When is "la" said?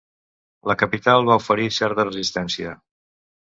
0.71-0.75